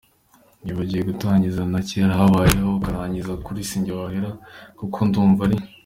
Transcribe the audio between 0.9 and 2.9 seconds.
gutangiza na kerahabayeho